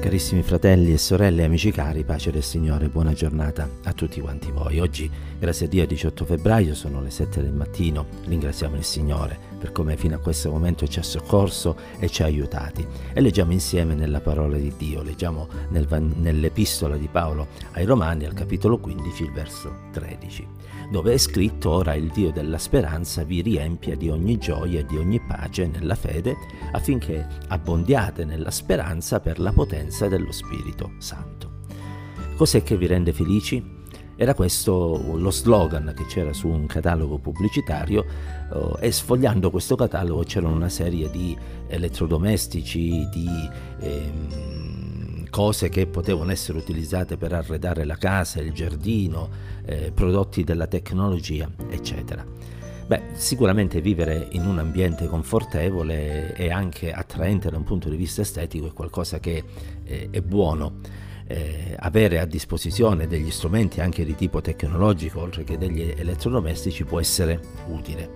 Carissimi 0.00 0.42
fratelli 0.42 0.94
e 0.94 0.98
sorelle, 0.98 1.44
amici 1.44 1.70
cari, 1.70 2.04
pace 2.04 2.30
del 2.30 2.42
Signore, 2.42 2.88
buona 2.88 3.12
giornata 3.12 3.68
a 3.84 3.92
tutti 3.92 4.18
quanti 4.22 4.50
voi. 4.50 4.80
Oggi, 4.80 5.10
grazie 5.38 5.66
a 5.66 5.68
Dio, 5.68 5.86
18 5.86 6.24
febbraio, 6.24 6.74
sono 6.74 7.02
le 7.02 7.10
7 7.10 7.42
del 7.42 7.52
mattino, 7.52 8.06
ringraziamo 8.24 8.76
il 8.76 8.84
Signore 8.84 9.49
per 9.60 9.72
come 9.72 9.98
fino 9.98 10.16
a 10.16 10.18
questo 10.18 10.50
momento 10.50 10.88
ci 10.88 10.98
ha 10.98 11.02
soccorso 11.02 11.76
e 11.98 12.08
ci 12.08 12.22
ha 12.22 12.24
aiutati. 12.24 12.84
E 13.12 13.20
leggiamo 13.20 13.52
insieme 13.52 13.94
nella 13.94 14.20
parola 14.20 14.56
di 14.56 14.72
Dio, 14.76 15.02
leggiamo 15.02 15.46
nel, 15.68 15.86
nell'epistola 16.16 16.96
di 16.96 17.08
Paolo 17.08 17.48
ai 17.72 17.84
Romani, 17.84 18.24
al 18.24 18.32
capitolo 18.32 18.78
15, 18.78 19.22
il 19.22 19.32
verso 19.32 19.74
13, 19.92 20.48
dove 20.90 21.12
è 21.12 21.18
scritto 21.18 21.70
ora 21.70 21.94
il 21.94 22.10
Dio 22.10 22.32
della 22.32 22.58
speranza 22.58 23.22
vi 23.22 23.42
riempia 23.42 23.94
di 23.96 24.08
ogni 24.08 24.38
gioia 24.38 24.80
e 24.80 24.86
di 24.86 24.96
ogni 24.96 25.20
pace 25.20 25.66
nella 25.66 25.94
fede, 25.94 26.34
affinché 26.72 27.26
abbondiate 27.48 28.24
nella 28.24 28.50
speranza 28.50 29.20
per 29.20 29.38
la 29.38 29.52
potenza 29.52 30.08
dello 30.08 30.32
Spirito 30.32 30.92
Santo. 30.98 31.58
Cos'è 32.34 32.62
che 32.62 32.78
vi 32.78 32.86
rende 32.86 33.12
felici? 33.12 33.79
Era 34.20 34.34
questo 34.34 35.00
lo 35.16 35.30
slogan 35.30 35.94
che 35.96 36.04
c'era 36.04 36.34
su 36.34 36.46
un 36.46 36.66
catalogo 36.66 37.16
pubblicitario 37.16 38.04
uh, 38.52 38.76
e 38.78 38.92
sfogliando 38.92 39.50
questo 39.50 39.76
catalogo 39.76 40.24
c'erano 40.24 40.54
una 40.54 40.68
serie 40.68 41.08
di 41.08 41.34
elettrodomestici, 41.66 43.08
di 43.08 43.48
ehm, 43.80 45.26
cose 45.30 45.70
che 45.70 45.86
potevano 45.86 46.32
essere 46.32 46.58
utilizzate 46.58 47.16
per 47.16 47.32
arredare 47.32 47.84
la 47.86 47.96
casa, 47.96 48.42
il 48.42 48.52
giardino, 48.52 49.30
eh, 49.64 49.90
prodotti 49.90 50.44
della 50.44 50.66
tecnologia, 50.66 51.50
eccetera. 51.70 52.22
Beh, 52.90 53.02
sicuramente 53.12 53.80
vivere 53.80 54.26
in 54.32 54.44
un 54.44 54.58
ambiente 54.58 55.06
confortevole 55.06 56.34
e 56.34 56.50
anche 56.50 56.90
attraente 56.90 57.48
da 57.48 57.56
un 57.56 57.62
punto 57.62 57.88
di 57.88 57.94
vista 57.94 58.22
estetico 58.22 58.66
è 58.66 58.72
qualcosa 58.72 59.20
che 59.20 59.44
eh, 59.84 60.08
è 60.10 60.20
buono 60.20 60.80
eh, 61.28 61.76
avere 61.78 62.18
a 62.18 62.24
disposizione 62.24 63.06
degli 63.06 63.30
strumenti 63.30 63.80
anche 63.80 64.04
di 64.04 64.16
tipo 64.16 64.40
tecnologico, 64.40 65.20
oltre 65.20 65.44
che 65.44 65.56
degli 65.56 65.82
elettrodomestici, 65.82 66.82
può 66.82 66.98
essere 66.98 67.40
utile. 67.68 68.10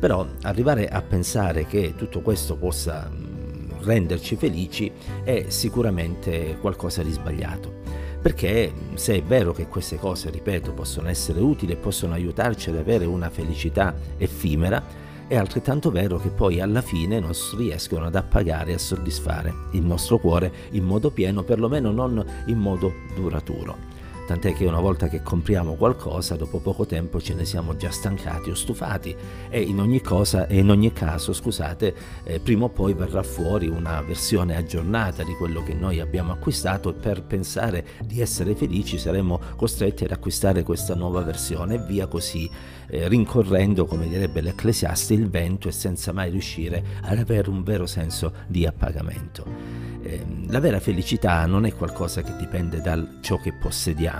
Però 0.00 0.26
arrivare 0.42 0.88
a 0.88 1.00
pensare 1.00 1.64
che 1.66 1.94
tutto 1.94 2.20
questo 2.20 2.56
possa 2.56 3.08
mm, 3.08 3.82
renderci 3.82 4.34
felici 4.34 4.90
è 5.22 5.44
sicuramente 5.46 6.56
qualcosa 6.60 7.04
di 7.04 7.12
sbagliato. 7.12 7.77
Perché 8.20 8.72
se 8.94 9.14
è 9.14 9.22
vero 9.22 9.52
che 9.52 9.68
queste 9.68 9.96
cose, 9.96 10.30
ripeto, 10.30 10.72
possono 10.72 11.08
essere 11.08 11.40
utili 11.40 11.72
e 11.72 11.76
possono 11.76 12.14
aiutarci 12.14 12.70
ad 12.70 12.76
avere 12.76 13.04
una 13.04 13.30
felicità 13.30 13.94
effimera, 14.16 15.06
è 15.28 15.36
altrettanto 15.36 15.90
vero 15.90 16.18
che 16.18 16.30
poi 16.30 16.60
alla 16.60 16.82
fine 16.82 17.20
non 17.20 17.32
riescono 17.56 18.06
ad 18.06 18.16
appagare 18.16 18.70
e 18.70 18.74
a 18.74 18.78
soddisfare 18.78 19.52
il 19.72 19.82
nostro 19.82 20.18
cuore 20.18 20.50
in 20.70 20.84
modo 20.84 21.10
pieno, 21.10 21.42
perlomeno 21.42 21.90
non 21.92 22.24
in 22.46 22.58
modo 22.58 22.92
duraturo 23.14 23.97
tant'è 24.28 24.52
che 24.52 24.66
una 24.66 24.78
volta 24.78 25.08
che 25.08 25.22
compriamo 25.22 25.72
qualcosa, 25.72 26.36
dopo 26.36 26.58
poco 26.58 26.84
tempo 26.84 27.18
ce 27.18 27.32
ne 27.32 27.46
siamo 27.46 27.76
già 27.76 27.90
stancati 27.90 28.50
o 28.50 28.54
stufati. 28.54 29.16
E 29.48 29.62
in 29.62 29.80
ogni, 29.80 30.02
cosa, 30.02 30.46
in 30.50 30.68
ogni 30.68 30.92
caso, 30.92 31.32
scusate, 31.32 31.94
eh, 32.24 32.38
prima 32.38 32.66
o 32.66 32.68
poi 32.68 32.92
verrà 32.92 33.22
fuori 33.22 33.68
una 33.68 34.02
versione 34.02 34.54
aggiornata 34.54 35.22
di 35.22 35.32
quello 35.32 35.62
che 35.62 35.72
noi 35.72 36.00
abbiamo 36.00 36.32
acquistato. 36.32 36.90
E 36.90 36.92
per 36.92 37.22
pensare 37.22 37.86
di 38.04 38.20
essere 38.20 38.54
felici 38.54 38.98
saremo 38.98 39.40
costretti 39.56 40.04
ad 40.04 40.10
acquistare 40.10 40.62
questa 40.62 40.94
nuova 40.94 41.22
versione. 41.22 41.76
E 41.76 41.78
via 41.78 42.06
così, 42.06 42.50
eh, 42.88 43.08
rincorrendo, 43.08 43.86
come 43.86 44.08
direbbe 44.08 44.42
l'Ecclesiaste, 44.42 45.14
il 45.14 45.30
vento 45.30 45.68
e 45.68 45.72
senza 45.72 46.12
mai 46.12 46.30
riuscire 46.30 46.84
ad 47.00 47.16
avere 47.16 47.48
un 47.48 47.62
vero 47.62 47.86
senso 47.86 48.34
di 48.46 48.66
appagamento. 48.66 49.88
Ehm, 50.08 50.50
la 50.50 50.60
vera 50.60 50.80
felicità 50.80 51.44
non 51.46 51.66
è 51.66 51.74
qualcosa 51.74 52.22
che 52.22 52.34
dipende 52.36 52.80
da 52.80 52.98
ciò 53.20 53.36
che 53.36 53.52
possediamo, 53.52 54.17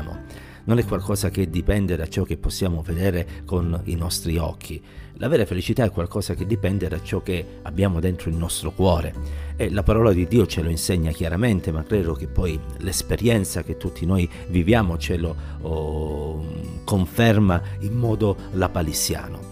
non 0.69 0.79
è 0.79 0.85
qualcosa 0.85 1.31
che 1.31 1.49
dipende 1.49 1.97
da 1.97 2.07
ciò 2.09 2.25
che 2.25 2.37
possiamo 2.37 2.83
vedere 2.83 3.43
con 3.47 3.81
i 3.85 3.95
nostri 3.95 4.37
occhi. 4.37 4.81
La 5.15 5.27
vera 5.27 5.47
felicità 5.47 5.85
è 5.85 5.91
qualcosa 5.91 6.35
che 6.35 6.47
dipende 6.47 6.89
da 6.89 7.03
ciò 7.03 7.23
che 7.23 7.61
abbiamo 7.63 8.01
dentro 8.01 8.29
il 8.29 8.37
nostro 8.37 8.71
cuore. 8.71 9.15
E 9.57 9.71
la 9.71 9.83
parola 9.83 10.13
di 10.13 10.29
Dio 10.29 10.47
ce 10.47 10.63
lo 10.63 10.69
insegna 10.69 11.11
chiaramente, 11.11 11.73
ma 11.73 11.83
credo 11.83 12.13
che 12.13 12.29
poi 12.29 12.61
l'esperienza 12.79 13.63
che 13.63 13.79
tutti 13.79 14.05
noi 14.05 14.29
viviamo 14.49 14.99
ce 14.99 15.17
lo 15.17 15.35
oh, 15.63 16.45
conferma 16.85 17.61
in 17.81 17.95
modo 17.95 18.37
lapalissiano. 18.53 19.48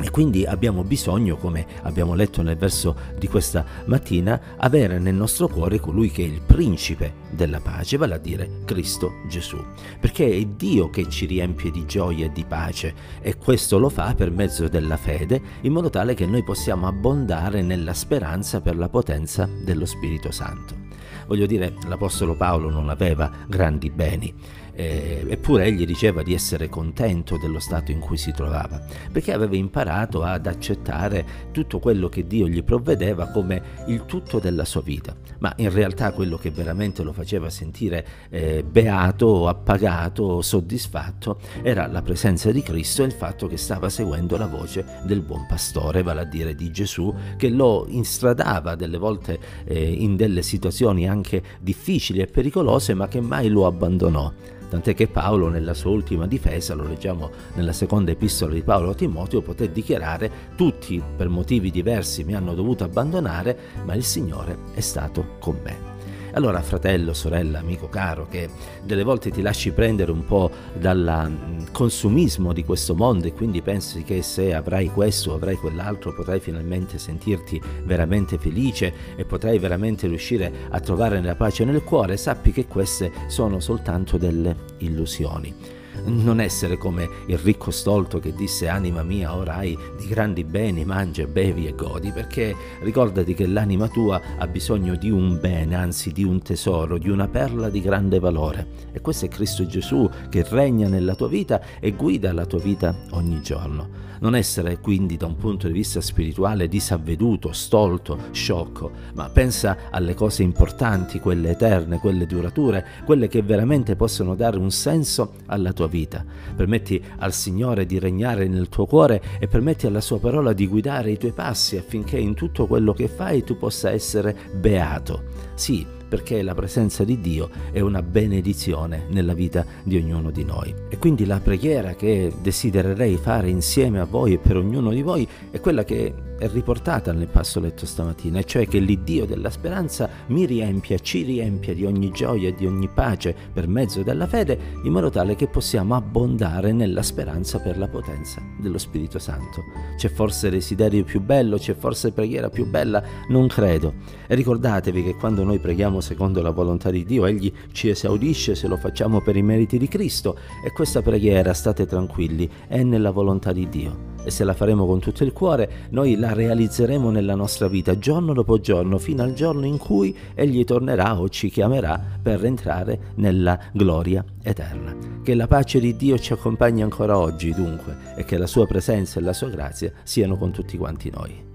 E 0.00 0.10
quindi 0.10 0.46
abbiamo 0.46 0.84
bisogno, 0.84 1.36
come 1.36 1.66
abbiamo 1.82 2.14
letto 2.14 2.40
nel 2.42 2.56
verso 2.56 2.94
di 3.18 3.26
questa 3.26 3.64
mattina, 3.86 4.40
avere 4.56 5.00
nel 5.00 5.14
nostro 5.14 5.48
cuore 5.48 5.80
colui 5.80 6.10
che 6.10 6.22
è 6.22 6.26
il 6.26 6.40
principe 6.40 7.14
della 7.30 7.60
pace, 7.60 7.96
vale 7.96 8.14
a 8.14 8.18
dire 8.18 8.60
Cristo 8.64 9.14
Gesù. 9.28 9.58
Perché 9.98 10.30
è 10.30 10.44
Dio 10.44 10.88
che 10.88 11.08
ci 11.08 11.26
riempie 11.26 11.72
di 11.72 11.84
gioia 11.84 12.26
e 12.26 12.32
di 12.32 12.44
pace 12.44 12.94
e 13.20 13.36
questo 13.36 13.78
lo 13.78 13.88
fa 13.88 14.14
per 14.14 14.30
mezzo 14.30 14.68
della 14.68 14.96
fede, 14.96 15.40
in 15.62 15.72
modo 15.72 15.90
tale 15.90 16.14
che 16.14 16.26
noi 16.26 16.44
possiamo 16.44 16.86
abbondare 16.86 17.60
nella 17.62 17.92
speranza 17.92 18.60
per 18.60 18.76
la 18.76 18.88
potenza 18.88 19.48
dello 19.64 19.84
Spirito 19.84 20.30
Santo. 20.30 20.86
Voglio 21.26 21.44
dire, 21.44 21.74
l'Apostolo 21.86 22.36
Paolo 22.36 22.70
non 22.70 22.88
aveva 22.88 23.30
grandi 23.46 23.90
beni, 23.90 24.32
eh, 24.78 25.24
eppure 25.28 25.64
egli 25.64 25.84
diceva 25.84 26.22
di 26.22 26.32
essere 26.32 26.68
contento 26.68 27.36
dello 27.36 27.58
stato 27.58 27.90
in 27.90 27.98
cui 27.98 28.16
si 28.16 28.30
trovava, 28.30 28.80
perché 29.10 29.32
aveva 29.32 29.56
imparato 29.56 30.22
ad 30.22 30.46
accettare 30.46 31.26
tutto 31.50 31.80
quello 31.80 32.08
che 32.08 32.28
Dio 32.28 32.46
gli 32.46 32.62
provvedeva 32.62 33.26
come 33.26 33.60
il 33.88 34.04
tutto 34.06 34.38
della 34.38 34.64
sua 34.64 34.80
vita, 34.80 35.16
ma 35.40 35.52
in 35.56 35.72
realtà 35.72 36.12
quello 36.12 36.36
che 36.36 36.52
veramente 36.52 37.02
lo 37.02 37.12
faceva 37.12 37.50
sentire 37.50 38.06
eh, 38.30 38.62
beato, 38.62 39.48
appagato, 39.48 40.42
soddisfatto 40.42 41.40
era 41.62 41.88
la 41.88 42.02
presenza 42.02 42.52
di 42.52 42.62
Cristo 42.62 43.02
e 43.02 43.06
il 43.06 43.12
fatto 43.12 43.48
che 43.48 43.56
stava 43.56 43.88
seguendo 43.88 44.36
la 44.36 44.46
voce 44.46 44.84
del 45.02 45.22
buon 45.22 45.44
pastore, 45.48 46.04
vale 46.04 46.20
a 46.20 46.24
dire 46.24 46.54
di 46.54 46.70
Gesù, 46.70 47.12
che 47.36 47.48
lo 47.48 47.84
instradava 47.88 48.76
delle 48.76 48.98
volte 48.98 49.40
eh, 49.64 49.90
in 49.90 50.14
delle 50.14 50.42
situazioni 50.42 51.08
anche 51.08 51.42
difficili 51.58 52.20
e 52.20 52.26
pericolose, 52.26 52.94
ma 52.94 53.08
che 53.08 53.20
mai 53.20 53.48
lo 53.48 53.66
abbandonò 53.66 54.32
tant'è 54.68 54.94
che 54.94 55.08
Paolo 55.08 55.48
nella 55.48 55.74
sua 55.74 55.90
ultima 55.90 56.26
difesa, 56.26 56.74
lo 56.74 56.84
leggiamo 56.84 57.30
nella 57.54 57.72
seconda 57.72 58.10
epistola 58.10 58.52
di 58.52 58.62
Paolo 58.62 58.90
a 58.90 58.94
Timoteo, 58.94 59.42
poté 59.42 59.72
dichiarare 59.72 60.30
tutti 60.56 61.02
per 61.16 61.28
motivi 61.28 61.70
diversi 61.70 62.24
mi 62.24 62.34
hanno 62.34 62.54
dovuto 62.54 62.84
abbandonare, 62.84 63.58
ma 63.84 63.94
il 63.94 64.04
Signore 64.04 64.56
è 64.74 64.80
stato 64.80 65.36
con 65.38 65.58
me. 65.62 65.97
Allora, 66.32 66.60
fratello, 66.60 67.14
sorella, 67.14 67.58
amico 67.58 67.88
caro, 67.88 68.28
che 68.28 68.48
delle 68.82 69.02
volte 69.02 69.30
ti 69.30 69.40
lasci 69.40 69.72
prendere 69.72 70.10
un 70.12 70.24
po' 70.26 70.50
dal 70.74 71.30
mm, 71.30 71.66
consumismo 71.72 72.52
di 72.52 72.64
questo 72.64 72.94
mondo 72.94 73.26
e 73.26 73.32
quindi 73.32 73.62
pensi 73.62 74.02
che 74.02 74.22
se 74.22 74.54
avrai 74.54 74.88
questo 74.88 75.34
avrai 75.34 75.56
quell'altro 75.56 76.14
potrai 76.14 76.40
finalmente 76.40 76.98
sentirti 76.98 77.60
veramente 77.84 78.38
felice 78.38 78.92
e 79.16 79.24
potrai 79.24 79.58
veramente 79.58 80.06
riuscire 80.06 80.52
a 80.68 80.80
trovare 80.80 81.22
la 81.22 81.34
pace 81.34 81.64
nel 81.64 81.82
cuore, 81.82 82.16
sappi 82.16 82.52
che 82.52 82.66
queste 82.66 83.10
sono 83.28 83.58
soltanto 83.60 84.18
delle 84.18 84.54
illusioni 84.78 85.77
non 86.08 86.40
essere 86.40 86.76
come 86.76 87.08
il 87.26 87.38
ricco 87.38 87.70
stolto 87.70 88.18
che 88.18 88.32
disse 88.32 88.68
anima 88.68 89.02
mia 89.02 89.34
ora 89.34 89.56
hai 89.56 89.76
di 89.96 90.06
grandi 90.06 90.44
beni, 90.44 90.84
mangia, 90.84 91.26
bevi 91.26 91.66
e 91.66 91.74
godi, 91.74 92.10
perché 92.10 92.54
ricordati 92.80 93.34
che 93.34 93.46
l'anima 93.46 93.88
tua 93.88 94.20
ha 94.38 94.46
bisogno 94.46 94.96
di 94.96 95.10
un 95.10 95.38
bene, 95.40 95.76
anzi 95.76 96.12
di 96.12 96.24
un 96.24 96.42
tesoro, 96.42 96.98
di 96.98 97.08
una 97.08 97.28
perla 97.28 97.68
di 97.68 97.80
grande 97.80 98.18
valore. 98.18 98.86
E 98.92 99.00
questo 99.00 99.26
è 99.26 99.28
Cristo 99.28 99.66
Gesù 99.66 100.08
che 100.28 100.44
regna 100.48 100.88
nella 100.88 101.14
tua 101.14 101.28
vita 101.28 101.60
e 101.78 101.92
guida 101.92 102.32
la 102.32 102.46
tua 102.46 102.60
vita 102.60 102.94
ogni 103.10 103.40
giorno. 103.40 104.06
Non 104.20 104.34
essere 104.34 104.80
quindi 104.80 105.16
da 105.16 105.26
un 105.26 105.36
punto 105.36 105.68
di 105.68 105.72
vista 105.72 106.00
spirituale 106.00 106.66
disavveduto, 106.66 107.52
stolto, 107.52 108.18
sciocco, 108.32 108.90
ma 109.14 109.28
pensa 109.28 109.90
alle 109.90 110.14
cose 110.14 110.42
importanti, 110.42 111.20
quelle 111.20 111.50
eterne, 111.50 111.98
quelle 111.98 112.26
durature, 112.26 112.84
quelle 113.04 113.28
che 113.28 113.42
veramente 113.42 113.94
possono 113.94 114.34
dare 114.34 114.58
un 114.58 114.72
senso 114.72 115.34
alla 115.46 115.72
tua 115.72 115.86
vita. 115.98 116.24
Permetti 116.54 117.02
al 117.18 117.32
Signore 117.32 117.86
di 117.86 117.98
regnare 117.98 118.46
nel 118.46 118.68
tuo 118.68 118.86
cuore 118.86 119.20
e 119.38 119.48
permetti 119.48 119.86
alla 119.86 120.00
sua 120.00 120.20
parola 120.20 120.52
di 120.52 120.66
guidare 120.68 121.10
i 121.10 121.18
tuoi 121.18 121.32
passi 121.32 121.76
affinché 121.76 122.18
in 122.18 122.34
tutto 122.34 122.66
quello 122.66 122.92
che 122.92 123.08
fai 123.08 123.42
tu 123.42 123.56
possa 123.56 123.90
essere 123.90 124.36
beato. 124.54 125.22
Sì, 125.54 125.84
perché 126.08 126.42
la 126.42 126.54
presenza 126.54 127.04
di 127.04 127.20
Dio 127.20 127.50
è 127.72 127.80
una 127.80 128.02
benedizione 128.02 129.06
nella 129.08 129.34
vita 129.34 129.64
di 129.82 129.96
ognuno 129.96 130.30
di 130.30 130.44
noi. 130.44 130.72
E 130.88 130.98
quindi 130.98 131.26
la 131.26 131.40
preghiera 131.40 131.94
che 131.94 132.32
desidererei 132.40 133.16
fare 133.16 133.48
insieme 133.48 133.98
a 133.98 134.04
voi 134.04 134.34
e 134.34 134.38
per 134.38 134.56
ognuno 134.56 134.90
di 134.90 135.02
voi 135.02 135.28
è 135.50 135.60
quella 135.60 135.84
che 135.84 136.27
è 136.38 136.48
riportata 136.48 137.12
nel 137.12 137.26
passo 137.26 137.58
letto 137.58 137.84
stamattina, 137.84 138.38
e 138.38 138.44
cioè 138.44 138.66
che 138.68 138.78
l'Iddio 138.78 139.26
della 139.26 139.50
speranza 139.50 140.08
mi 140.28 140.46
riempia, 140.46 140.98
ci 140.98 141.22
riempia 141.22 141.74
di 141.74 141.84
ogni 141.84 142.10
gioia 142.10 142.48
e 142.48 142.54
di 142.54 142.64
ogni 142.64 142.88
pace 142.88 143.34
per 143.52 143.66
mezzo 143.66 144.02
della 144.02 144.26
fede, 144.26 144.58
in 144.84 144.92
modo 144.92 145.10
tale 145.10 145.34
che 145.34 145.48
possiamo 145.48 145.96
abbondare 145.96 146.72
nella 146.72 147.02
speranza 147.02 147.58
per 147.58 147.76
la 147.76 147.88
potenza 147.88 148.40
dello 148.60 148.78
Spirito 148.78 149.18
Santo. 149.18 149.64
C'è 149.96 150.08
forse 150.08 150.48
desiderio 150.48 151.02
più 151.02 151.20
bello, 151.20 151.58
c'è 151.58 151.74
forse 151.74 152.12
preghiera 152.12 152.48
più 152.48 152.66
bella? 152.66 153.02
Non 153.28 153.48
credo. 153.48 153.94
E 154.28 154.34
ricordatevi 154.34 155.02
che 155.02 155.16
quando 155.16 155.42
noi 155.42 155.58
preghiamo 155.58 156.00
secondo 156.00 156.40
la 156.40 156.50
volontà 156.50 156.90
di 156.90 157.04
Dio, 157.04 157.26
Egli 157.26 157.52
ci 157.72 157.88
esaudisce 157.88 158.54
se 158.54 158.68
lo 158.68 158.76
facciamo 158.76 159.20
per 159.20 159.36
i 159.36 159.42
meriti 159.42 159.76
di 159.76 159.88
Cristo 159.88 160.38
e 160.64 160.70
questa 160.70 161.02
preghiera, 161.02 161.52
state 161.52 161.84
tranquilli, 161.84 162.48
è 162.68 162.82
nella 162.84 163.10
volontà 163.10 163.52
di 163.52 163.68
Dio 163.68 164.16
e 164.28 164.30
se 164.30 164.44
la 164.44 164.52
faremo 164.52 164.84
con 164.84 165.00
tutto 165.00 165.24
il 165.24 165.32
cuore, 165.32 165.88
noi 165.90 166.16
la 166.16 166.34
realizzeremo 166.34 167.10
nella 167.10 167.34
nostra 167.34 167.66
vita 167.66 167.98
giorno 167.98 168.34
dopo 168.34 168.60
giorno, 168.60 168.98
fino 168.98 169.22
al 169.22 169.32
giorno 169.32 169.64
in 169.64 169.78
cui 169.78 170.14
Egli 170.34 170.64
tornerà 170.64 171.18
o 171.18 171.30
ci 171.30 171.48
chiamerà 171.48 171.98
per 172.22 172.44
entrare 172.44 173.12
nella 173.16 173.58
gloria 173.72 174.22
eterna. 174.42 174.94
Che 175.22 175.34
la 175.34 175.46
pace 175.46 175.80
di 175.80 175.96
Dio 175.96 176.18
ci 176.18 176.34
accompagni 176.34 176.82
ancora 176.82 177.16
oggi, 177.16 177.54
dunque, 177.54 177.96
e 178.16 178.24
che 178.24 178.36
la 178.36 178.46
sua 178.46 178.66
presenza 178.66 179.18
e 179.18 179.22
la 179.22 179.32
sua 179.32 179.48
grazia 179.48 179.90
siano 180.02 180.36
con 180.36 180.50
tutti 180.50 180.76
quanti 180.76 181.10
noi. 181.10 181.47